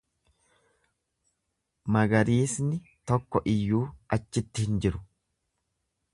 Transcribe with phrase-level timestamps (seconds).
[1.97, 2.81] Magariisni
[3.13, 3.85] tokko iyyuu
[4.19, 5.05] achitti hin jiru.